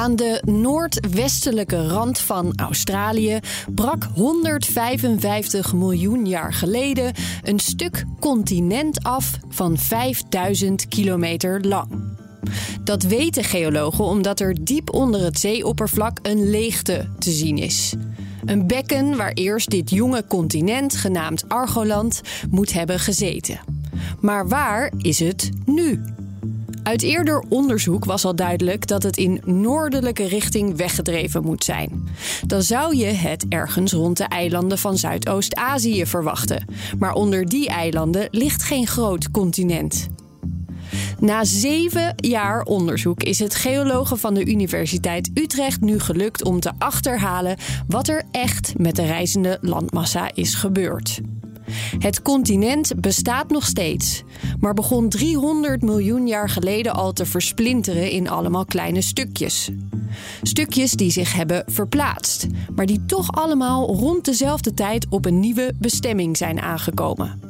Aan 0.00 0.16
de 0.16 0.42
noordwestelijke 0.44 1.86
rand 1.86 2.18
van 2.18 2.52
Australië 2.56 3.38
brak 3.74 4.08
155 4.14 5.72
miljoen 5.72 6.26
jaar 6.26 6.52
geleden 6.52 7.12
een 7.42 7.58
stuk 7.58 8.04
continent 8.20 9.02
af 9.02 9.38
van 9.48 9.78
5000 9.78 10.88
kilometer 10.88 11.60
lang. 11.60 11.88
Dat 12.84 13.02
weten 13.02 13.44
geologen 13.44 14.04
omdat 14.04 14.40
er 14.40 14.64
diep 14.64 14.94
onder 14.94 15.20
het 15.24 15.38
zeeoppervlak 15.38 16.18
een 16.22 16.50
leegte 16.50 17.08
te 17.18 17.30
zien 17.30 17.58
is. 17.58 17.94
Een 18.44 18.66
bekken 18.66 19.16
waar 19.16 19.32
eerst 19.32 19.70
dit 19.70 19.90
jonge 19.90 20.24
continent, 20.28 20.96
genaamd 20.96 21.48
Argoland, 21.48 22.20
moet 22.50 22.72
hebben 22.72 23.00
gezeten. 23.00 23.60
Maar 24.20 24.48
waar 24.48 24.92
is 24.98 25.18
het 25.18 25.50
nu? 25.64 26.00
Uit 26.82 27.02
eerder 27.02 27.44
onderzoek 27.48 28.04
was 28.04 28.24
al 28.24 28.34
duidelijk 28.34 28.86
dat 28.86 29.02
het 29.02 29.16
in 29.16 29.40
noordelijke 29.44 30.24
richting 30.28 30.76
weggedreven 30.76 31.42
moet 31.42 31.64
zijn. 31.64 32.08
Dan 32.46 32.62
zou 32.62 32.96
je 32.96 33.04
het 33.04 33.46
ergens 33.48 33.92
rond 33.92 34.16
de 34.16 34.24
eilanden 34.24 34.78
van 34.78 34.98
Zuidoost-Azië 34.98 36.06
verwachten. 36.06 36.64
Maar 36.98 37.12
onder 37.12 37.48
die 37.48 37.68
eilanden 37.68 38.28
ligt 38.30 38.62
geen 38.62 38.86
groot 38.86 39.30
continent. 39.30 40.08
Na 41.18 41.44
zeven 41.44 42.14
jaar 42.16 42.62
onderzoek 42.62 43.22
is 43.22 43.38
het 43.38 43.54
geologen 43.54 44.18
van 44.18 44.34
de 44.34 44.44
Universiteit 44.44 45.30
Utrecht 45.34 45.80
nu 45.80 45.98
gelukt 45.98 46.44
om 46.44 46.60
te 46.60 46.72
achterhalen 46.78 47.56
wat 47.86 48.08
er 48.08 48.22
echt 48.30 48.78
met 48.78 48.96
de 48.96 49.06
reizende 49.06 49.58
landmassa 49.60 50.30
is 50.34 50.54
gebeurd. 50.54 51.20
Het 52.00 52.22
continent 52.22 53.00
bestaat 53.00 53.50
nog 53.50 53.66
steeds, 53.66 54.22
maar 54.60 54.74
begon 54.74 55.08
300 55.08 55.82
miljoen 55.82 56.26
jaar 56.26 56.48
geleden 56.48 56.94
al 56.94 57.12
te 57.12 57.26
versplinteren 57.26 58.10
in 58.10 58.28
allemaal 58.28 58.64
kleine 58.64 59.02
stukjes. 59.02 59.70
Stukjes 60.42 60.92
die 60.92 61.10
zich 61.10 61.32
hebben 61.32 61.64
verplaatst, 61.66 62.46
maar 62.74 62.86
die 62.86 63.04
toch 63.06 63.32
allemaal 63.32 63.86
rond 63.86 64.24
dezelfde 64.24 64.74
tijd 64.74 65.06
op 65.08 65.24
een 65.24 65.40
nieuwe 65.40 65.72
bestemming 65.78 66.36
zijn 66.36 66.60
aangekomen. 66.60 67.40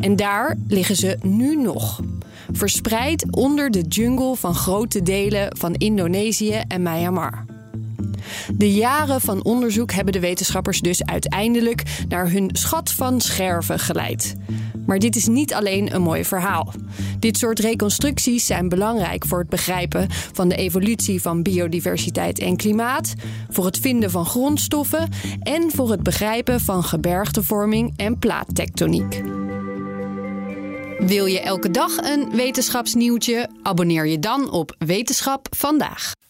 En 0.00 0.16
daar 0.16 0.56
liggen 0.68 0.96
ze 0.96 1.18
nu 1.22 1.56
nog. 1.56 2.00
Verspreid 2.52 3.26
onder 3.30 3.70
de 3.70 3.82
jungle 3.82 4.36
van 4.36 4.54
grote 4.54 5.02
delen 5.02 5.56
van 5.56 5.74
Indonesië 5.74 6.62
en 6.68 6.82
Myanmar. 6.82 7.55
De 8.54 8.72
jaren 8.72 9.20
van 9.20 9.44
onderzoek 9.44 9.92
hebben 9.92 10.12
de 10.12 10.20
wetenschappers 10.20 10.80
dus 10.80 11.04
uiteindelijk 11.04 11.82
naar 12.08 12.30
hun 12.30 12.50
schat 12.52 12.90
van 12.90 13.20
scherven 13.20 13.78
geleid. 13.78 14.34
Maar 14.86 14.98
dit 14.98 15.16
is 15.16 15.26
niet 15.26 15.54
alleen 15.54 15.94
een 15.94 16.02
mooi 16.02 16.24
verhaal. 16.24 16.72
Dit 17.18 17.38
soort 17.38 17.58
reconstructies 17.58 18.46
zijn 18.46 18.68
belangrijk 18.68 19.26
voor 19.26 19.38
het 19.38 19.48
begrijpen 19.48 20.06
van 20.10 20.48
de 20.48 20.56
evolutie 20.56 21.22
van 21.22 21.42
biodiversiteit 21.42 22.38
en 22.38 22.56
klimaat, 22.56 23.14
voor 23.50 23.64
het 23.64 23.78
vinden 23.78 24.10
van 24.10 24.26
grondstoffen 24.26 25.08
en 25.42 25.70
voor 25.70 25.90
het 25.90 26.02
begrijpen 26.02 26.60
van 26.60 26.84
gebergtevorming 26.84 27.92
en 27.96 28.18
plaattectoniek. 28.18 29.22
Wil 30.98 31.26
je 31.26 31.40
elke 31.40 31.70
dag 31.70 31.96
een 31.96 32.30
wetenschapsnieuwtje? 32.30 33.48
Abonneer 33.62 34.06
je 34.06 34.18
dan 34.18 34.50
op 34.50 34.74
Wetenschap 34.78 35.46
vandaag. 35.50 36.12